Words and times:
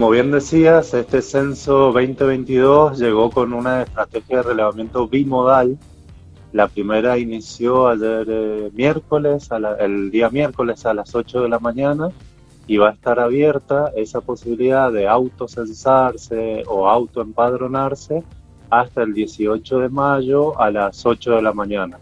Como 0.00 0.12
bien 0.12 0.30
decías, 0.30 0.94
este 0.94 1.20
censo 1.20 1.92
2022 1.92 2.98
llegó 2.98 3.30
con 3.30 3.52
una 3.52 3.82
estrategia 3.82 4.38
de 4.38 4.44
relevamiento 4.44 5.06
bimodal. 5.06 5.76
La 6.54 6.68
primera 6.68 7.18
inició 7.18 7.86
ayer 7.86 8.26
eh, 8.26 8.70
miércoles, 8.72 9.50
el 9.78 10.10
día 10.10 10.30
miércoles 10.30 10.86
a 10.86 10.94
las 10.94 11.14
8 11.14 11.42
de 11.42 11.50
la 11.50 11.58
mañana 11.58 12.08
y 12.66 12.78
va 12.78 12.88
a 12.88 12.92
estar 12.92 13.20
abierta 13.20 13.92
esa 13.94 14.22
posibilidad 14.22 14.90
de 14.90 15.06
autocensarse 15.06 16.62
o 16.66 16.88
autoempadronarse 16.88 18.24
hasta 18.70 19.02
el 19.02 19.12
18 19.12 19.80
de 19.80 19.88
mayo 19.90 20.58
a 20.58 20.70
las 20.70 21.04
8 21.04 21.32
de 21.32 21.42
la 21.42 21.52
mañana, 21.52 21.98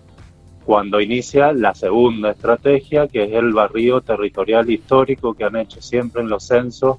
cuando 0.64 1.00
inicia 1.00 1.52
la 1.52 1.74
segunda 1.74 2.30
estrategia, 2.30 3.08
que 3.08 3.24
es 3.24 3.32
el 3.32 3.52
barrio 3.52 4.00
territorial 4.02 4.70
histórico 4.70 5.34
que 5.34 5.42
han 5.42 5.56
hecho 5.56 5.82
siempre 5.82 6.22
en 6.22 6.28
los 6.28 6.46
censos 6.46 6.98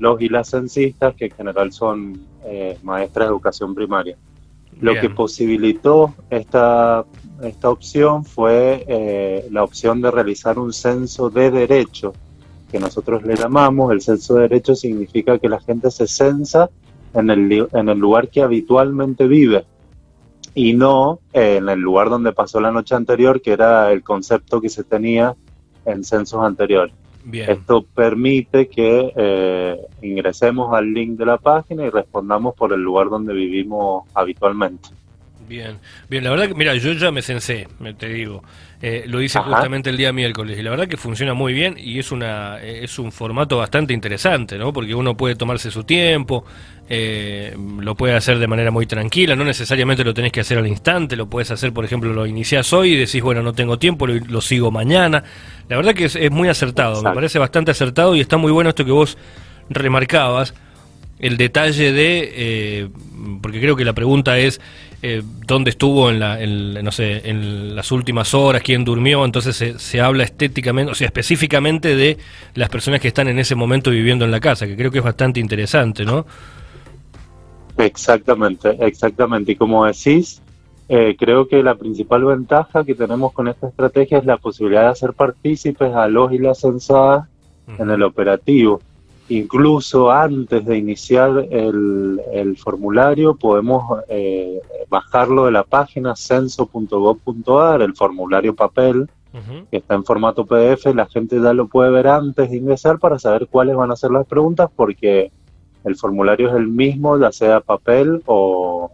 los 0.00 0.20
y 0.20 0.28
las 0.28 0.50
censistas, 0.50 1.14
que 1.14 1.26
en 1.26 1.30
general 1.30 1.72
son 1.72 2.20
eh, 2.44 2.76
maestras 2.82 3.28
de 3.28 3.30
educación 3.30 3.74
primaria. 3.74 4.16
Lo 4.80 4.94
que 4.98 5.10
posibilitó 5.10 6.14
esta, 6.30 7.04
esta 7.42 7.68
opción 7.68 8.24
fue 8.24 8.84
eh, 8.88 9.46
la 9.50 9.62
opción 9.62 10.00
de 10.00 10.10
realizar 10.10 10.58
un 10.58 10.72
censo 10.72 11.28
de 11.28 11.50
derecho, 11.50 12.14
que 12.72 12.80
nosotros 12.80 13.22
le 13.24 13.36
llamamos, 13.36 13.92
el 13.92 14.00
censo 14.00 14.36
de 14.36 14.42
derecho 14.42 14.74
significa 14.74 15.38
que 15.38 15.50
la 15.50 15.60
gente 15.60 15.90
se 15.90 16.06
censa 16.06 16.70
en 17.12 17.28
el, 17.28 17.68
en 17.72 17.88
el 17.90 17.98
lugar 17.98 18.28
que 18.28 18.42
habitualmente 18.42 19.26
vive 19.26 19.66
y 20.54 20.72
no 20.72 21.20
en 21.32 21.68
el 21.68 21.78
lugar 21.78 22.08
donde 22.08 22.32
pasó 22.32 22.58
la 22.58 22.72
noche 22.72 22.94
anterior, 22.94 23.42
que 23.42 23.52
era 23.52 23.92
el 23.92 24.02
concepto 24.02 24.62
que 24.62 24.70
se 24.70 24.82
tenía 24.82 25.36
en 25.84 26.04
censos 26.04 26.42
anteriores. 26.42 26.94
Esto 27.32 27.82
permite 27.82 28.68
que 28.68 29.12
eh, 29.14 29.76
ingresemos 30.02 30.72
al 30.72 30.92
link 30.92 31.18
de 31.18 31.26
la 31.26 31.38
página 31.38 31.84
y 31.84 31.90
respondamos 31.90 32.54
por 32.54 32.72
el 32.72 32.80
lugar 32.80 33.10
donde 33.10 33.34
vivimos 33.34 34.04
habitualmente. 34.14 34.88
Bien, 35.50 35.80
bien, 36.08 36.22
la 36.22 36.30
verdad 36.30 36.46
que, 36.46 36.54
mira, 36.54 36.76
yo 36.76 36.92
ya 36.92 37.10
me 37.10 37.22
censé, 37.22 37.66
te 37.98 38.08
digo, 38.08 38.40
eh, 38.80 39.02
lo 39.08 39.20
hice 39.20 39.40
justamente 39.40 39.90
el 39.90 39.96
día 39.96 40.12
miércoles 40.12 40.56
y 40.56 40.62
la 40.62 40.70
verdad 40.70 40.86
que 40.86 40.96
funciona 40.96 41.34
muy 41.34 41.52
bien 41.52 41.74
y 41.76 41.98
es 41.98 42.12
una 42.12 42.62
es 42.62 43.00
un 43.00 43.10
formato 43.10 43.58
bastante 43.58 43.92
interesante, 43.92 44.56
¿no? 44.56 44.72
Porque 44.72 44.94
uno 44.94 45.16
puede 45.16 45.34
tomarse 45.34 45.72
su 45.72 45.82
tiempo, 45.82 46.44
eh, 46.88 47.56
lo 47.80 47.96
puede 47.96 48.14
hacer 48.14 48.38
de 48.38 48.46
manera 48.46 48.70
muy 48.70 48.86
tranquila, 48.86 49.34
no 49.34 49.42
necesariamente 49.42 50.04
lo 50.04 50.14
tenés 50.14 50.30
que 50.30 50.38
hacer 50.38 50.56
al 50.56 50.68
instante, 50.68 51.16
lo 51.16 51.28
puedes 51.28 51.50
hacer, 51.50 51.72
por 51.72 51.84
ejemplo, 51.84 52.12
lo 52.12 52.26
iniciás 52.26 52.72
hoy 52.72 52.92
y 52.92 52.96
decís, 52.96 53.20
bueno, 53.20 53.42
no 53.42 53.52
tengo 53.52 53.76
tiempo, 53.76 54.06
lo, 54.06 54.40
sigo 54.40 54.70
mañana. 54.70 55.24
La 55.68 55.74
verdad 55.74 55.94
que 55.94 56.04
es, 56.04 56.30
muy 56.30 56.48
acertado, 56.48 57.02
me 57.02 57.10
parece 57.12 57.40
bastante 57.40 57.72
acertado 57.72 58.14
y 58.14 58.20
está 58.20 58.36
muy 58.36 58.52
bueno 58.52 58.70
esto 58.70 58.84
que 58.84 58.92
vos 58.92 59.18
remarcabas 59.68 60.54
el 61.20 61.36
detalle 61.36 61.92
de, 61.92 62.32
eh, 62.34 62.88
porque 63.42 63.60
creo 63.60 63.76
que 63.76 63.84
la 63.84 63.92
pregunta 63.92 64.38
es 64.38 64.60
eh, 65.02 65.22
dónde 65.46 65.70
estuvo 65.70 66.10
en, 66.10 66.20
la, 66.20 66.38
no 66.82 66.92
sé, 66.92 67.28
en 67.28 67.74
las 67.74 67.90
últimas 67.90 68.34
horas, 68.34 68.62
quién 68.62 68.84
durmió, 68.84 69.24
entonces 69.24 69.56
se, 69.56 69.78
se, 69.78 70.00
habla 70.00 70.24
estéticamente, 70.24 70.92
o 70.92 70.94
sea, 70.94 71.06
específicamente 71.06 71.96
de 71.96 72.18
las 72.54 72.68
personas 72.68 73.00
que 73.00 73.08
están 73.08 73.28
en 73.28 73.38
ese 73.38 73.54
momento 73.54 73.90
viviendo 73.90 74.24
en 74.24 74.30
la 74.30 74.40
casa, 74.40 74.66
que 74.66 74.76
creo 74.76 74.90
que 74.90 74.98
es 74.98 75.04
bastante 75.04 75.40
interesante, 75.40 76.04
¿no? 76.04 76.26
Exactamente, 77.78 78.76
exactamente. 78.80 79.52
Y 79.52 79.56
como 79.56 79.86
decís, 79.86 80.42
eh, 80.88 81.16
creo 81.18 81.48
que 81.48 81.62
la 81.62 81.76
principal 81.76 82.24
ventaja 82.24 82.84
que 82.84 82.94
tenemos 82.94 83.32
con 83.32 83.48
esta 83.48 83.68
estrategia 83.68 84.18
es 84.18 84.26
la 84.26 84.36
posibilidad 84.36 84.82
de 84.82 84.88
hacer 84.88 85.12
partícipes 85.14 85.94
a 85.94 86.08
los 86.08 86.32
y 86.32 86.38
las 86.38 86.58
censadas 86.60 87.26
en 87.78 87.88
el 87.88 88.02
operativo 88.02 88.80
incluso 89.30 90.10
antes 90.10 90.64
de 90.64 90.76
iniciar 90.76 91.46
el, 91.50 92.56
formulario 92.58 93.34
podemos 93.34 94.00
eh, 94.08 94.60
bajarlo 94.88 95.46
de 95.46 95.52
la 95.52 95.62
página 95.62 96.16
censo.gov.ar, 96.16 97.82
el 97.82 97.94
formulario 97.94 98.54
papel, 98.54 99.08
que 99.70 99.76
está 99.76 99.94
en 99.94 100.04
formato 100.04 100.44
PDF, 100.44 100.86
la 100.92 101.06
gente 101.06 101.40
ya 101.40 101.52
lo 101.52 101.68
puede 101.68 101.90
ver 101.90 102.08
antes 102.08 102.50
de 102.50 102.56
ingresar 102.56 102.98
para 102.98 103.18
saber 103.18 103.46
cuáles 103.46 103.76
van 103.76 103.92
a 103.92 103.96
ser 103.96 104.10
las 104.10 104.26
preguntas, 104.26 104.68
porque 104.74 105.30
el 105.84 105.94
formulario 105.94 106.48
es 106.48 106.54
el 106.56 106.66
mismo, 106.66 107.16
ya 107.16 107.30
sea 107.30 107.60
papel 107.60 108.22
o, 108.26 108.90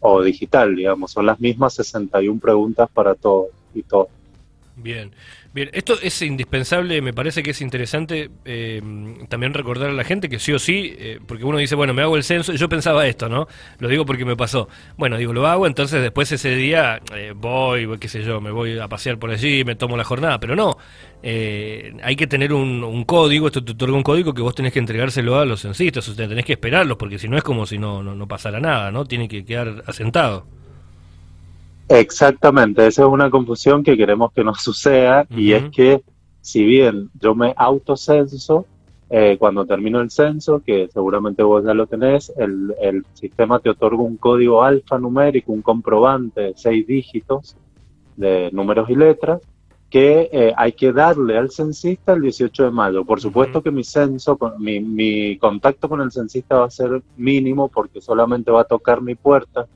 o 0.00 0.22
digital, 0.22 0.74
digamos, 0.74 1.12
son 1.12 1.26
las 1.26 1.38
mismas 1.38 1.74
61 1.74 2.40
preguntas 2.40 2.88
para 2.92 3.14
todo 3.14 3.48
y 3.74 3.82
todo. 3.82 4.08
Bien, 4.76 5.12
bien, 5.54 5.70
esto 5.72 5.94
es 6.02 6.20
indispensable, 6.20 7.00
me 7.00 7.12
parece 7.12 7.42
que 7.42 7.52
es 7.52 7.60
interesante 7.60 8.30
eh, 8.44 8.82
también 9.28 9.54
recordar 9.54 9.90
a 9.90 9.92
la 9.92 10.02
gente 10.02 10.28
que 10.28 10.40
sí 10.40 10.52
o 10.52 10.58
sí, 10.58 10.94
eh, 10.98 11.20
porque 11.24 11.44
uno 11.44 11.58
dice, 11.58 11.76
bueno, 11.76 11.94
me 11.94 12.02
hago 12.02 12.16
el 12.16 12.24
censo, 12.24 12.52
yo 12.52 12.68
pensaba 12.68 13.06
esto, 13.06 13.28
¿no? 13.28 13.46
Lo 13.78 13.88
digo 13.88 14.04
porque 14.04 14.24
me 14.24 14.36
pasó. 14.36 14.68
Bueno, 14.96 15.16
digo, 15.16 15.32
lo 15.32 15.46
hago, 15.46 15.68
entonces 15.68 16.02
después 16.02 16.30
ese 16.32 16.56
día 16.56 17.00
eh, 17.14 17.32
voy, 17.36 17.88
qué 17.98 18.08
sé 18.08 18.24
yo, 18.24 18.40
me 18.40 18.50
voy 18.50 18.78
a 18.78 18.88
pasear 18.88 19.18
por 19.18 19.30
allí, 19.30 19.64
me 19.64 19.76
tomo 19.76 19.96
la 19.96 20.04
jornada, 20.04 20.40
pero 20.40 20.56
no, 20.56 20.76
hay 21.22 22.16
que 22.16 22.26
tener 22.26 22.52
un, 22.52 23.04
código, 23.04 23.46
esto 23.46 23.64
te 23.64 23.72
otorga 23.72 23.96
un 23.96 24.02
código 24.02 24.34
que 24.34 24.42
vos 24.42 24.54
tenés 24.54 24.72
que 24.72 24.80
entregárselo 24.80 25.38
a 25.38 25.44
los 25.44 25.62
censistas, 25.62 26.06
o 26.08 26.14
sea, 26.14 26.28
tenés 26.28 26.44
que 26.44 26.54
esperarlos, 26.54 26.96
porque 26.98 27.18
si 27.18 27.28
no 27.28 27.36
es 27.36 27.44
como 27.44 27.64
si 27.64 27.78
no, 27.78 28.02
no, 28.02 28.14
no 28.14 28.26
pasara 28.26 28.60
nada, 28.60 28.90
¿no? 28.90 29.06
Tiene 29.06 29.28
que 29.28 29.44
quedar 29.44 29.84
asentado. 29.86 30.46
Exactamente, 31.88 32.86
esa 32.86 33.02
es 33.02 33.08
una 33.08 33.30
confusión 33.30 33.82
que 33.82 33.96
queremos 33.96 34.32
que 34.32 34.42
no 34.42 34.54
suceda 34.54 35.26
y 35.30 35.52
es 35.52 35.70
que 35.70 36.02
si 36.40 36.64
bien 36.64 37.10
yo 37.20 37.34
me 37.34 37.54
autocenso, 37.56 38.66
eh, 39.10 39.36
cuando 39.38 39.66
termino 39.66 40.00
el 40.00 40.10
censo, 40.10 40.62
que 40.64 40.88
seguramente 40.92 41.42
vos 41.42 41.64
ya 41.64 41.74
lo 41.74 41.86
tenés, 41.86 42.32
el, 42.36 42.74
el 42.80 43.04
sistema 43.12 43.60
te 43.60 43.70
otorga 43.70 44.02
un 44.02 44.16
código 44.16 44.62
alfanumérico, 44.62 45.52
un 45.52 45.62
comprobante 45.62 46.40
de 46.40 46.54
seis 46.56 46.86
dígitos 46.86 47.56
de 48.16 48.50
números 48.52 48.88
y 48.88 48.96
letras, 48.96 49.40
que 49.90 50.28
eh, 50.32 50.52
hay 50.56 50.72
que 50.72 50.92
darle 50.92 51.38
al 51.38 51.50
censista 51.50 52.14
el 52.14 52.22
18 52.22 52.64
de 52.64 52.70
mayo. 52.70 53.04
Por 53.04 53.20
supuesto 53.20 53.62
que 53.62 53.70
mi 53.70 53.84
censo, 53.84 54.38
mi, 54.58 54.80
mi 54.80 55.38
contacto 55.38 55.88
con 55.88 56.00
el 56.00 56.10
censista 56.10 56.56
va 56.56 56.66
a 56.66 56.70
ser 56.70 57.02
mínimo 57.16 57.68
porque 57.68 58.00
solamente 58.00 58.50
va 58.50 58.62
a 58.62 58.64
tocar 58.64 59.00
mi 59.00 59.14
puerta 59.14 59.66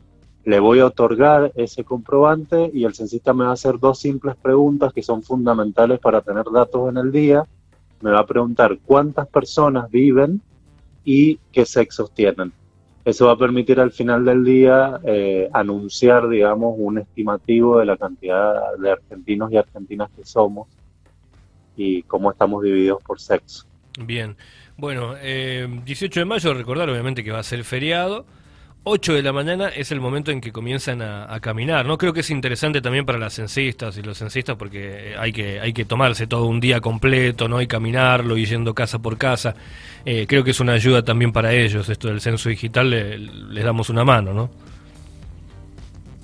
le 0.48 0.60
voy 0.60 0.78
a 0.78 0.86
otorgar 0.86 1.52
ese 1.56 1.84
comprobante 1.84 2.70
y 2.72 2.84
el 2.84 2.94
censista 2.94 3.34
me 3.34 3.44
va 3.44 3.50
a 3.50 3.52
hacer 3.52 3.78
dos 3.78 3.98
simples 3.98 4.34
preguntas 4.34 4.94
que 4.94 5.02
son 5.02 5.22
fundamentales 5.22 6.00
para 6.00 6.22
tener 6.22 6.44
datos 6.50 6.88
en 6.88 6.96
el 6.96 7.12
día. 7.12 7.44
Me 8.00 8.12
va 8.12 8.20
a 8.20 8.26
preguntar 8.26 8.78
cuántas 8.86 9.28
personas 9.28 9.90
viven 9.90 10.40
y 11.04 11.36
qué 11.52 11.66
sexos 11.66 12.14
tienen. 12.14 12.50
Eso 13.04 13.26
va 13.26 13.32
a 13.32 13.36
permitir 13.36 13.78
al 13.78 13.92
final 13.92 14.24
del 14.24 14.42
día 14.42 14.98
eh, 15.04 15.50
anunciar, 15.52 16.26
digamos, 16.30 16.76
un 16.78 16.96
estimativo 16.96 17.80
de 17.80 17.84
la 17.84 17.98
cantidad 17.98 18.54
de 18.78 18.90
argentinos 18.90 19.52
y 19.52 19.58
argentinas 19.58 20.08
que 20.16 20.24
somos 20.24 20.66
y 21.76 22.04
cómo 22.04 22.30
estamos 22.30 22.62
divididos 22.62 23.02
por 23.02 23.20
sexo. 23.20 23.66
Bien, 24.02 24.34
bueno, 24.78 25.14
18 25.14 25.20
eh, 25.20 26.08
de 26.08 26.24
mayo, 26.24 26.54
recordar 26.54 26.88
obviamente 26.88 27.22
que 27.22 27.32
va 27.32 27.40
a 27.40 27.42
ser 27.42 27.64
feriado. 27.64 28.24
8 28.88 29.14
de 29.14 29.22
la 29.22 29.32
mañana 29.32 29.68
es 29.68 29.92
el 29.92 30.00
momento 30.00 30.30
en 30.30 30.40
que 30.40 30.50
comienzan 30.50 31.02
a, 31.02 31.38
caminar, 31.40 31.84
¿no? 31.84 31.98
Creo 31.98 32.12
que 32.12 32.20
es 32.20 32.30
interesante 32.30 32.80
también 32.80 33.04
para 33.04 33.18
las 33.18 33.34
censistas 33.34 33.96
y 33.98 34.02
los 34.02 34.18
censistas 34.18 34.56
porque 34.56 35.14
hay 35.18 35.32
que, 35.32 35.60
hay 35.60 35.72
que 35.72 35.84
tomarse 35.84 36.26
todo 36.26 36.46
un 36.46 36.58
día 36.58 36.80
completo, 36.80 37.48
¿no? 37.48 37.60
Y 37.60 37.66
caminarlo 37.66 38.36
y 38.36 38.46
yendo 38.46 38.74
casa 38.74 38.98
por 38.98 39.18
casa. 39.18 39.54
Eh, 40.04 40.26
creo 40.26 40.42
que 40.42 40.52
es 40.52 40.60
una 40.60 40.72
ayuda 40.72 41.04
también 41.04 41.32
para 41.32 41.52
ellos, 41.52 41.88
esto 41.88 42.08
del 42.08 42.20
censo 42.20 42.48
digital, 42.48 42.90
les 42.90 43.64
damos 43.64 43.90
una 43.90 44.04
mano, 44.04 44.32
¿no? 44.32 44.50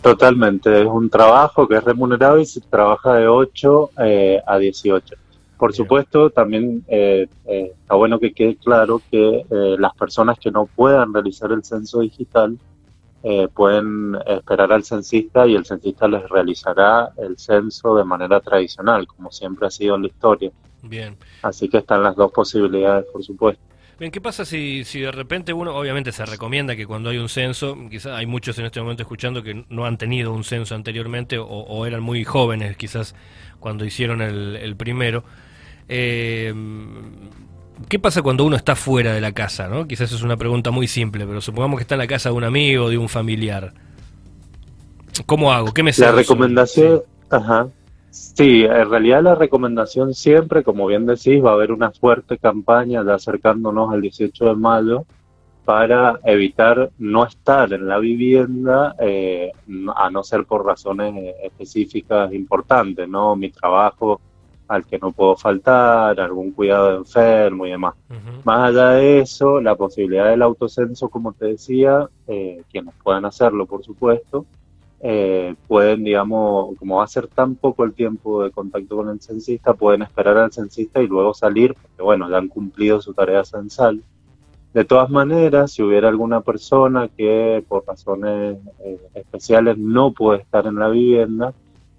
Totalmente, 0.03 0.83
es 0.83 0.87
un 0.87 1.09
trabajo 1.09 1.67
que 1.69 1.77
es 1.77 1.85
remunerado 1.85 2.39
y 2.39 2.47
se 2.47 2.61
trabaja 2.61 3.15
de 3.15 3.27
8 3.27 3.91
eh, 4.05 4.43
a 4.47 4.59
18. 4.59 5.15
Por 5.59 5.73
supuesto, 5.73 6.31
también 6.31 6.85
eh, 6.89 7.29
eh, 7.47 7.73
está 7.81 7.95
bueno 7.95 8.19
que 8.19 8.33
quede 8.33 8.57
claro 8.57 9.01
que 9.11 9.47
eh, 9.49 9.77
las 9.79 9.95
personas 9.95 10.39
que 10.39 10.51
no 10.51 10.67
puedan 10.67 11.15
realizar 11.15 11.53
el 11.53 11.65
censo 11.65 12.01
digital 12.01 12.59
pueden 13.55 14.19
esperar 14.27 14.71
al 14.71 14.85
censista 14.85 15.47
y 15.47 15.55
el 15.55 15.65
censista 15.65 16.07
les 16.07 16.29
realizará 16.29 17.11
el 17.17 17.39
censo 17.39 17.95
de 17.95 18.05
manera 18.05 18.39
tradicional, 18.41 19.07
como 19.07 19.33
siempre 19.33 19.67
ha 19.67 19.71
sido 19.71 19.95
en 19.95 20.03
la 20.03 20.09
historia. 20.09 20.53
Bien. 20.83 21.17
Así 21.41 21.71
que 21.71 21.79
están 21.79 22.03
las 22.03 22.17
dos 22.17 22.31
posibilidades, 22.33 23.07
por 23.11 23.25
supuesto. 23.25 23.65
Bien, 23.99 24.11
¿qué 24.11 24.21
pasa 24.21 24.45
si, 24.45 24.85
si 24.85 25.01
de 25.01 25.13
repente 25.13 25.53
uno, 25.53 25.75
obviamente 25.77 26.11
se 26.13 26.27
recomienda 26.27 26.75
que 26.75 26.87
cuando 26.87 27.11
hay 27.11 27.19
un 27.19 27.29
censo, 27.29 27.77
quizás 27.91 28.13
hay 28.13 28.27
muchos 28.27 28.59
en 28.59 28.67
este 28.67 28.81
momento 28.81 29.03
escuchando 29.03 29.43
que 29.43 29.65
no 29.69 29.87
han 29.87 29.99
tenido 29.99 30.33
un 30.33 30.45
censo 30.45 30.75
anteriormente 30.75 31.39
o, 31.39 31.87
eran 31.87 32.03
muy 32.03 32.25
jóvenes 32.25 32.77
quizás 32.77 33.15
cuando 33.61 33.85
hicieron 33.85 34.21
el, 34.21 34.57
el 34.57 34.77
primero, 34.77 35.25
eh, 35.89 36.53
¿Qué 37.89 37.99
pasa 37.99 38.23
cuando 38.23 38.45
uno 38.45 38.57
está 38.57 38.77
fuera 38.77 39.13
de 39.13 39.21
la 39.21 39.33
casa? 39.33 39.69
¿no? 39.69 39.87
Quizás 39.87 40.13
es 40.13 40.23
una 40.23 40.37
pregunta 40.37 40.71
muy 40.71 40.87
simple, 40.87 41.27
pero 41.27 41.41
supongamos 41.41 41.79
que 41.79 41.83
está 41.83 41.97
en 41.97 42.01
la 42.01 42.07
casa 42.07 42.29
de 42.29 42.35
un 42.37 42.45
amigo, 42.45 42.89
de 42.89 42.99
un 42.99 43.09
familiar. 43.09 43.73
¿Cómo 45.27 45.53
hago? 45.53 45.73
¿Qué 45.73 45.83
me 45.83 45.93
La 45.97 46.13
recomendación, 46.13 47.03
ajá. 47.31 47.69
Sí, 48.15 48.63
en 48.63 48.91
realidad 48.91 49.25
la 49.25 49.35
recomendación 49.35 50.15
siempre, 50.15 50.63
como 50.63 50.87
bien 50.87 51.05
decís, 51.05 51.45
va 51.45 51.51
a 51.51 51.55
haber 51.55 51.73
una 51.73 51.91
fuerte 51.91 52.39
campaña 52.39 53.03
de 53.03 53.13
acercándonos 53.13 53.93
al 53.93 54.03
18 54.03 54.45
de 54.45 54.55
mayo 54.55 55.05
para 55.65 56.21
evitar 56.23 56.93
no 56.99 57.27
estar 57.27 57.73
en 57.73 57.89
la 57.89 57.99
vivienda, 57.99 58.95
eh, 59.01 59.51
a 59.97 60.11
no 60.11 60.23
ser 60.23 60.45
por 60.45 60.65
razones 60.65 61.35
específicas 61.43 62.33
importantes, 62.33 63.09
¿no? 63.09 63.35
Mi 63.35 63.51
trabajo 63.51 64.21
al 64.69 64.87
que 64.87 64.97
no 64.99 65.11
puedo 65.11 65.37
faltar, 65.37 66.21
algún 66.21 66.53
cuidado 66.53 66.91
de 66.91 66.97
enfermo 66.99 67.67
y 67.67 67.71
demás. 67.71 67.95
Más 68.45 68.69
allá 68.69 68.91
de 68.91 69.19
eso, 69.19 69.61
la 69.61 69.75
posibilidad 69.75 70.29
del 70.29 70.43
autocenso, 70.43 71.09
como 71.09 71.33
te 71.33 71.47
decía, 71.47 72.09
eh, 72.29 72.63
quienes 72.71 72.95
puedan 73.03 73.25
hacerlo, 73.25 73.67
por 73.67 73.83
supuesto, 73.83 74.47
eh, 75.07 75.55
pueden, 75.69 76.03
digamos, 76.03 76.79
como 76.79 76.97
va 76.97 77.05
a 77.05 77.09
ser 77.09 77.27
tan 77.27 77.57
poco 77.57 77.85
el 77.85 77.93
tiempo 77.93 78.43
de 78.43 78.51
contacto 78.51 78.97
con 78.97 79.11
el 79.11 79.21
censista, 79.21 79.75
pueden 79.75 80.01
esperar 80.01 80.39
al 80.39 80.51
censista 80.51 81.03
y 81.03 81.07
luego 81.07 81.35
salir, 81.35 81.75
porque 81.75 82.03
bueno, 82.03 82.31
ya 82.31 82.39
han 82.39 82.49
cumplido 82.49 83.03
su 83.03 83.13
tarea 83.13 83.45
censal. 83.45 84.03
De 84.73 84.83
todas 84.87 85.11
maneras, 85.11 85.73
si 85.73 85.83
hubiera 85.83 86.09
alguna 86.09 86.41
persona 86.41 87.09
que 87.09 87.63
por 87.69 87.85
razones 87.87 88.57
eh, 88.83 88.99
especiales 89.13 89.77
no 89.77 90.13
puede 90.13 90.41
estar 90.41 90.67
en 90.67 90.77
la 90.77 90.89
vivienda, 90.89 91.53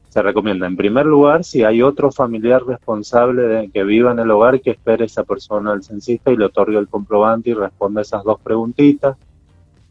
se 0.09 0.23
recomienda 0.23 0.65
en 0.65 0.75
primer 0.75 1.05
lugar 1.05 1.43
si 1.43 1.63
hay 1.63 1.83
otro 1.83 2.11
familiar 2.11 2.65
responsable 2.65 3.43
de 3.43 3.69
que 3.69 3.83
viva 3.83 4.13
en 4.13 4.19
el 4.19 4.31
hogar 4.31 4.61
que 4.61 4.71
espere 4.71 5.05
esa 5.05 5.23
persona 5.23 5.73
al 5.73 5.83
censista 5.83 6.31
y 6.31 6.37
le 6.37 6.45
otorgue 6.45 6.79
el 6.79 6.87
comprobante 6.87 7.51
y 7.51 7.53
responda 7.53 8.01
esas 8.01 8.23
dos 8.23 8.39
preguntitas 8.39 9.15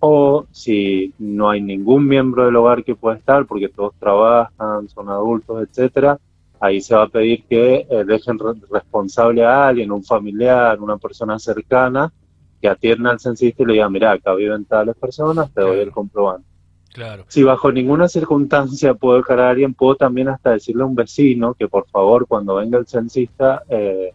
o 0.06 0.46
si 0.52 1.14
no 1.18 1.48
hay 1.48 1.62
ningún 1.62 2.06
miembro 2.06 2.44
del 2.44 2.56
hogar 2.56 2.84
que 2.84 2.94
pueda 2.94 3.16
estar, 3.16 3.46
porque 3.46 3.70
todos 3.70 3.94
trabajan, 3.98 4.86
son 4.90 5.08
adultos, 5.08 5.66
etcétera, 5.66 6.18
ahí 6.60 6.82
se 6.82 6.94
va 6.94 7.04
a 7.04 7.08
pedir 7.08 7.44
que 7.44 7.86
eh, 7.88 8.04
dejen 8.04 8.38
responsable 8.70 9.42
a 9.46 9.68
alguien, 9.68 9.90
un 9.90 10.04
familiar, 10.04 10.78
una 10.78 10.98
persona 10.98 11.38
cercana, 11.38 12.12
que 12.60 12.68
atienda 12.68 13.12
al 13.12 13.18
censista 13.18 13.62
y 13.62 13.66
le 13.66 13.72
diga, 13.72 13.88
mira, 13.88 14.12
acá 14.12 14.34
viven 14.34 14.66
tales 14.66 14.94
personas, 14.94 15.50
te 15.54 15.62
doy 15.62 15.78
el 15.78 15.90
comprobante. 15.90 16.46
Claro. 16.92 17.24
Si 17.28 17.42
bajo 17.42 17.72
ninguna 17.72 18.06
circunstancia 18.06 18.92
puedo 18.92 19.16
dejar 19.16 19.40
a 19.40 19.48
alguien, 19.48 19.72
puedo 19.72 19.96
también 19.96 20.28
hasta 20.28 20.50
decirle 20.50 20.82
a 20.82 20.86
un 20.86 20.94
vecino 20.94 21.54
que 21.54 21.66
por 21.66 21.88
favor 21.88 22.26
cuando 22.26 22.56
venga 22.56 22.76
el 22.76 22.86
censista 22.86 23.62
eh, 23.70 24.12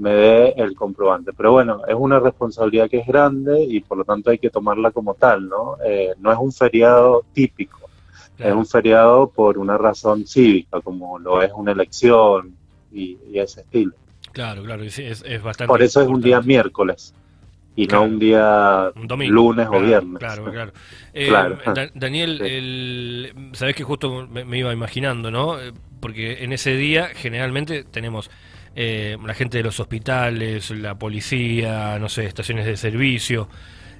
me 0.00 0.14
dé 0.14 0.54
el 0.56 0.74
comprobante. 0.74 1.32
Pero 1.32 1.52
bueno, 1.52 1.82
es 1.86 1.94
una 1.94 2.18
responsabilidad 2.18 2.88
que 2.88 2.98
es 2.98 3.06
grande 3.06 3.62
y 3.62 3.80
por 3.80 3.98
lo 3.98 4.04
tanto 4.04 4.30
hay 4.30 4.38
que 4.38 4.50
tomarla 4.50 4.90
como 4.90 5.14
tal, 5.14 5.48
¿no? 5.48 5.76
Eh, 5.84 6.14
no 6.18 6.32
es 6.32 6.38
un 6.38 6.52
feriado 6.52 7.24
típico, 7.32 7.78
es 8.38 8.52
un 8.52 8.66
feriado 8.66 9.28
por 9.28 9.58
una 9.58 9.76
razón 9.76 10.26
cívica, 10.26 10.80
como 10.80 11.18
lo 11.18 11.42
es 11.42 11.52
una 11.54 11.72
elección 11.72 12.54
y, 12.92 13.18
ese 13.34 13.60
estilo. 13.60 13.92
Claro, 14.32 14.62
claro, 14.64 14.82
es, 14.82 14.98
es 14.98 15.42
bastante. 15.42 15.68
Por 15.68 15.82
eso 15.82 16.00
es 16.00 16.08
un 16.08 16.20
día 16.20 16.40
miércoles 16.40 17.14
y 17.76 17.86
no 17.86 18.02
un 18.02 18.18
día 18.18 18.92
lunes 18.94 19.68
o 19.70 19.80
viernes. 19.80 20.18
Claro, 20.18 20.44
claro. 20.52 20.72
Eh, 21.14 21.90
Daniel, 21.94 22.40
el, 22.42 23.32
sabes 23.52 23.74
que 23.74 23.84
justo 23.84 24.26
me, 24.28 24.58
iba 24.58 24.72
imaginando, 24.72 25.30
¿no? 25.30 25.60
Eh, 25.60 25.72
porque 26.00 26.44
en 26.44 26.52
ese 26.52 26.76
día 26.76 27.08
generalmente 27.14 27.84
tenemos 27.84 28.30
eh, 28.76 29.16
la 29.24 29.34
gente 29.34 29.58
de 29.58 29.64
los 29.64 29.80
hospitales, 29.80 30.70
la 30.70 30.94
policía, 30.94 31.98
no 31.98 32.08
sé, 32.08 32.26
estaciones 32.26 32.66
de 32.66 32.76
servicio. 32.76 33.48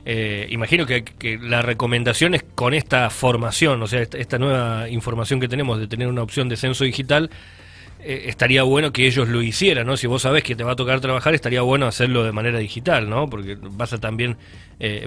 Eh, 0.05 0.47
imagino 0.51 0.87
que, 0.87 1.05
la 1.43 1.61
recomendación 1.63 2.35
es 2.35 2.45
con 2.55 2.73
esta 2.73 3.11
formación, 3.11 3.83
o 3.83 3.87
sea, 3.87 4.01
esta, 4.01 4.39
nueva 4.39 4.89
información 4.89 5.41
que 5.41 5.49
tenemos 5.49 5.79
de 5.79 5.87
tener 5.87 6.09
una 6.09 6.23
opción 6.23 6.49
de 6.49 6.57
censo 6.57 6.85
digital, 6.85 7.31
eh, 8.03 8.25
estaría 8.27 8.63
bueno 8.63 8.93
que 8.93 9.07
ellos 9.07 9.29
lo 9.29 9.43
hicieran, 9.43 9.87
¿no? 9.87 9.97
Si 9.97 10.07
vos 10.07 10.23
sabés 10.23 10.43
que 10.43 10.55
te 10.55 10.65
va 10.65 10.73
a 10.73 10.77
tocar 10.77 11.01
trabajar, 11.01 11.35
estaría 11.35 11.61
bueno 11.63 11.87
hacerlo 11.87 12.25
de 12.25 12.33
manera 12.33 12.59
digital, 12.59 13.11
¿no? 13.11 13.29
Porque 13.29 13.59
vas 13.61 13.93
a 13.93 13.99
también 13.99 14.37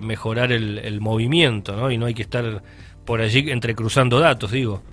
mejorar 0.03 0.51
el, 0.51 0.77
el, 0.77 1.01
movimiento, 1.01 1.75
¿no? 1.75 1.89
Y 1.89 1.97
no 1.97 2.05
hay 2.05 2.13
que 2.13 2.21
estar 2.21 2.61
por 3.05 3.21
allí 3.21 3.49
entrecruzando 3.49 4.19
datos, 4.19 4.51
digo. 4.51 4.83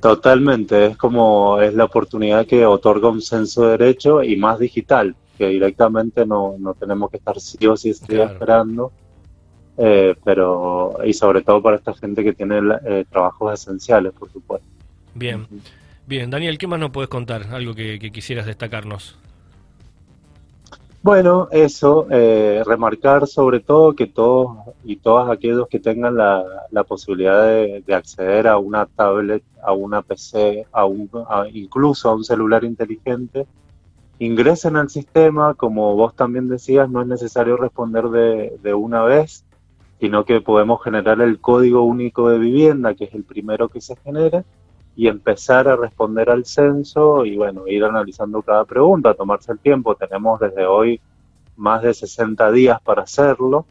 Totalmente, 0.00 0.86
es 0.86 0.96
como 0.96 1.60
es 1.60 1.74
la 1.74 1.84
oportunidad 1.84 2.46
que 2.46 2.64
otorga 2.64 3.10
un 3.10 3.20
censo 3.20 3.66
de 3.66 3.76
derecho 3.76 4.22
y 4.22 4.36
más 4.36 4.58
digital, 4.58 5.14
que 5.36 5.48
directamente 5.48 6.24
no, 6.24 6.56
no 6.58 6.74
tenemos 6.74 7.10
que 7.10 7.18
estar 7.18 7.38
sí 7.38 7.66
o 7.66 7.76
sí 7.76 7.90
esperando, 7.90 8.92
eh, 9.76 10.14
pero 10.24 10.98
y 11.04 11.12
sobre 11.12 11.42
todo 11.42 11.62
para 11.62 11.76
esta 11.76 11.92
gente 11.94 12.24
que 12.24 12.32
tiene 12.32 12.60
eh, 12.86 13.04
trabajos 13.10 13.60
esenciales, 13.60 14.12
por 14.14 14.32
supuesto. 14.32 14.66
Bien, 15.14 15.46
bien, 16.06 16.30
Daniel, 16.30 16.56
¿qué 16.56 16.66
más 16.66 16.80
nos 16.80 16.90
puedes 16.90 17.10
contar? 17.10 17.48
Algo 17.52 17.74
que 17.74 17.98
quisieras 18.10 18.46
destacarnos. 18.46 19.18
Bueno, 21.02 21.48
eso, 21.50 22.06
eh, 22.10 22.62
remarcar 22.66 23.26
sobre 23.26 23.60
todo 23.60 23.94
que 23.94 24.06
todos 24.06 24.58
y 24.84 24.96
todas 24.96 25.30
aquellos 25.30 25.66
que 25.68 25.80
tengan 25.80 26.14
la, 26.16 26.44
posibilidad 26.86 27.42
de, 27.46 27.94
acceder 27.94 28.46
a 28.46 28.58
una 28.58 28.84
tablet, 28.84 29.42
a 29.62 29.72
una 29.72 30.02
PC, 30.02 30.66
a 30.70 30.84
un, 30.84 31.10
incluso 31.54 32.10
a 32.10 32.14
un 32.14 32.22
celular 32.22 32.64
inteligente, 32.64 33.46
ingresen 34.18 34.76
al 34.76 34.90
sistema, 34.90 35.54
como 35.54 35.96
vos 35.96 36.14
también 36.14 36.48
decías, 36.50 36.90
no 36.90 37.00
es 37.00 37.06
necesario 37.08 37.56
responder 37.56 38.04
de, 38.10 38.58
de 38.62 38.74
una 38.74 39.02
vez, 39.02 39.46
sino 40.00 40.26
que 40.26 40.42
podemos 40.42 40.82
generar 40.82 41.22
el 41.22 41.40
código 41.40 41.82
único 41.82 42.28
de 42.28 42.38
vivienda, 42.38 42.94
que 42.94 43.04
es 43.04 43.14
el 43.14 43.24
primero 43.24 43.70
que 43.70 43.80
se 43.80 43.96
genera, 43.96 44.44
y 44.96 45.08
empezar 45.08 45.68
a 45.68 45.76
responder 45.76 46.30
al 46.30 46.44
censo 46.44 47.24
y 47.24 47.36
bueno, 47.36 47.66
ir 47.66 47.84
analizando 47.84 48.42
cada 48.42 48.64
pregunta, 48.64 49.14
tomarse 49.14 49.52
el 49.52 49.58
tiempo. 49.58 49.94
Tenemos 49.94 50.40
desde 50.40 50.66
hoy 50.66 51.00
más 51.56 51.82
de 51.82 51.94
60 51.94 52.50
días 52.52 52.80
para 52.82 53.02
hacerlo, 53.02 53.66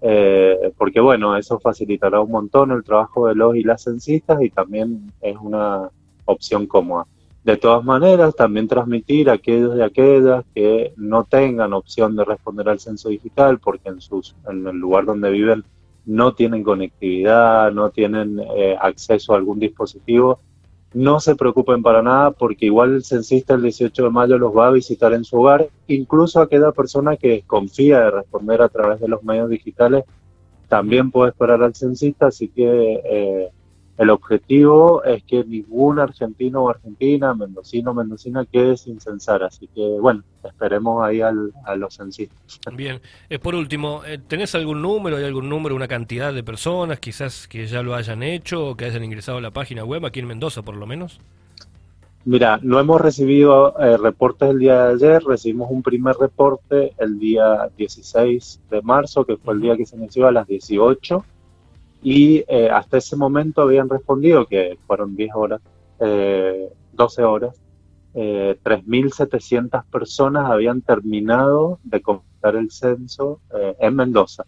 eh, 0.00 0.72
porque 0.76 1.00
bueno, 1.00 1.36
eso 1.36 1.58
facilitará 1.60 2.20
un 2.20 2.30
montón 2.30 2.72
el 2.72 2.84
trabajo 2.84 3.28
de 3.28 3.34
los 3.34 3.56
y 3.56 3.62
las 3.62 3.84
censistas 3.84 4.42
y 4.42 4.50
también 4.50 5.12
es 5.20 5.36
una 5.40 5.88
opción 6.24 6.66
cómoda. 6.66 7.06
De 7.44 7.58
todas 7.58 7.84
maneras, 7.84 8.34
también 8.34 8.66
transmitir 8.66 9.28
a 9.28 9.34
aquellos 9.34 9.76
y 9.76 9.82
aquellas 9.82 10.44
que 10.54 10.94
no 10.96 11.24
tengan 11.24 11.74
opción 11.74 12.16
de 12.16 12.24
responder 12.24 12.70
al 12.70 12.80
censo 12.80 13.10
digital 13.10 13.58
porque 13.58 13.90
en, 13.90 14.00
sus, 14.00 14.34
en 14.48 14.66
el 14.66 14.76
lugar 14.76 15.04
donde 15.04 15.30
viven 15.30 15.62
no 16.06 16.34
tienen 16.34 16.62
conectividad, 16.62 17.70
no 17.72 17.90
tienen 17.90 18.40
eh, 18.56 18.76
acceso 18.80 19.34
a 19.34 19.36
algún 19.36 19.58
dispositivo, 19.58 20.40
no 20.94 21.20
se 21.20 21.34
preocupen 21.34 21.82
para 21.82 22.02
nada 22.02 22.30
porque 22.30 22.66
igual 22.66 22.94
el 22.94 23.04
censista 23.04 23.54
el 23.54 23.62
18 23.62 24.04
de 24.04 24.10
mayo 24.10 24.38
los 24.38 24.56
va 24.56 24.68
a 24.68 24.72
visitar 24.72 25.12
en 25.12 25.24
su 25.24 25.40
hogar, 25.40 25.68
incluso 25.88 26.40
aquella 26.40 26.72
persona 26.72 27.16
que 27.16 27.42
confía 27.46 28.00
de 28.00 28.10
responder 28.12 28.62
a 28.62 28.68
través 28.68 29.00
de 29.00 29.08
los 29.08 29.22
medios 29.24 29.50
digitales 29.50 30.04
también 30.68 31.10
puede 31.10 31.30
esperar 31.30 31.62
al 31.62 31.74
censista, 31.74 32.26
así 32.26 32.48
que 32.48 33.02
eh, 33.04 33.48
el 33.96 34.10
objetivo 34.10 35.04
es 35.04 35.22
que 35.22 35.44
ningún 35.44 36.00
argentino 36.00 36.64
o 36.64 36.70
argentina, 36.70 37.32
mendocino 37.34 37.92
o 37.92 37.94
mendocina 37.94 38.44
quede 38.44 38.76
sin 38.76 39.00
censar. 39.00 39.44
Así 39.44 39.68
que, 39.68 39.80
bueno, 40.00 40.24
esperemos 40.42 41.04
ahí 41.04 41.20
al, 41.20 41.52
a 41.64 41.76
los 41.76 41.94
censistas. 41.94 42.60
Bien. 42.72 43.00
Eh, 43.30 43.38
por 43.38 43.54
último, 43.54 44.02
eh, 44.04 44.18
¿tenés 44.18 44.54
algún 44.56 44.82
número, 44.82 45.16
hay 45.16 45.24
algún 45.24 45.48
número, 45.48 45.76
una 45.76 45.86
cantidad 45.86 46.34
de 46.34 46.42
personas 46.42 46.98
quizás 46.98 47.46
que 47.46 47.66
ya 47.66 47.82
lo 47.82 47.94
hayan 47.94 48.22
hecho 48.22 48.70
o 48.70 48.76
que 48.76 48.86
hayan 48.86 49.04
ingresado 49.04 49.38
a 49.38 49.40
la 49.40 49.52
página 49.52 49.84
web, 49.84 50.04
aquí 50.04 50.18
en 50.20 50.26
Mendoza 50.26 50.62
por 50.62 50.76
lo 50.76 50.86
menos? 50.86 51.20
Mira, 52.24 52.58
no 52.62 52.80
hemos 52.80 53.00
recibido 53.00 53.78
eh, 53.78 53.98
reportes 53.98 54.48
el 54.48 54.58
día 54.58 54.86
de 54.86 54.94
ayer, 54.94 55.22
recibimos 55.22 55.70
un 55.70 55.82
primer 55.82 56.16
reporte 56.16 56.94
el 56.98 57.18
día 57.18 57.68
16 57.76 58.60
de 58.70 58.82
marzo, 58.82 59.24
que 59.24 59.36
fue 59.36 59.54
el 59.54 59.60
día 59.60 59.76
que 59.76 59.84
se 59.84 59.96
inició 59.96 60.26
a 60.26 60.32
las 60.32 60.46
18 60.46 61.22
y 62.04 62.44
eh, 62.46 62.68
hasta 62.70 62.98
ese 62.98 63.16
momento 63.16 63.62
habían 63.62 63.88
respondido, 63.88 64.46
que 64.46 64.78
fueron 64.86 65.16
10 65.16 65.30
horas, 65.34 65.62
eh, 66.00 66.68
12 66.92 67.24
horas, 67.24 67.60
eh, 68.12 68.56
3.700 68.62 69.84
personas 69.86 70.50
habían 70.50 70.82
terminado 70.82 71.80
de 71.82 72.02
completar 72.02 72.56
el 72.56 72.70
censo 72.70 73.40
eh, 73.58 73.74
en 73.80 73.96
Mendoza. 73.96 74.44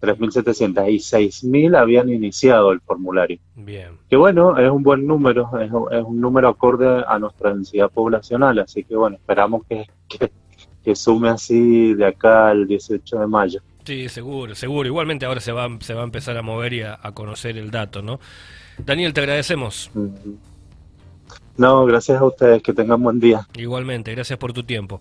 3.700 0.00 0.90
y 0.90 0.96
6.000 0.96 1.76
habían 1.76 2.08
iniciado 2.08 2.72
el 2.72 2.80
formulario. 2.80 3.38
Bien. 3.54 3.98
Que 4.08 4.16
bueno, 4.16 4.56
es 4.56 4.70
un 4.70 4.82
buen 4.82 5.06
número, 5.06 5.50
es, 5.60 5.70
un 5.70 6.20
número 6.20 6.48
acorde 6.48 7.04
a 7.06 7.18
nuestra 7.18 7.52
densidad 7.52 7.90
poblacional, 7.90 8.58
así 8.60 8.84
que 8.84 8.96
bueno, 8.96 9.16
esperamos 9.16 9.66
que, 9.68 9.86
que, 10.08 10.32
que 10.82 10.96
sume 10.96 11.28
así 11.28 11.92
de 11.94 12.06
acá 12.06 12.48
al 12.48 12.66
18 12.66 13.18
de 13.20 13.26
mayo. 13.26 13.60
Sí, 13.88 14.10
seguro, 14.10 14.54
seguro. 14.54 14.86
Igualmente 14.86 15.24
ahora 15.24 15.40
se 15.40 15.50
va, 15.50 15.66
se 15.80 15.94
va 15.94 16.02
a 16.02 16.04
empezar 16.04 16.36
a 16.36 16.42
mover 16.42 16.74
y 16.74 16.82
a, 16.82 16.98
conocer 17.14 17.56
el 17.56 17.70
dato, 17.70 18.02
¿no? 18.02 18.20
Daniel, 18.76 19.14
te 19.14 19.22
agradecemos. 19.22 19.90
No, 21.56 21.86
gracias 21.86 22.20
a 22.20 22.24
ustedes, 22.26 22.62
que 22.62 22.74
tengan 22.74 23.02
buen 23.02 23.18
día. 23.18 23.48
Igualmente, 23.54 24.12
gracias 24.12 24.38
por 24.38 24.52
tu 24.52 24.62
tiempo. 24.62 25.00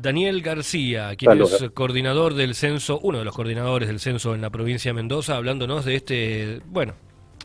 Daniel 0.00 0.40
García, 0.40 1.16
quien 1.16 1.42
es 1.42 1.68
coordinador 1.74 2.34
del 2.34 2.54
censo, 2.54 3.00
uno 3.02 3.18
de 3.18 3.24
los 3.24 3.34
coordinadores 3.34 3.88
del 3.88 3.98
censo 3.98 4.36
en 4.36 4.40
la 4.40 4.50
provincia 4.50 4.90
de 4.90 4.94
Mendoza, 4.94 5.34
hablándonos 5.34 5.84
de 5.84 5.96
este, 5.96 6.60
bueno, 6.66 6.94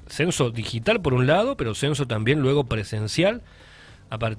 censo 0.05 0.51
digital 0.51 1.01
por 1.01 1.15
un 1.15 1.25
lado, 1.25 1.57
pero 1.57 1.73
censo 1.73 2.05
también 2.05 2.39
luego 2.39 2.65
presencial 2.65 3.41
a 4.11 4.19
partir 4.19 4.37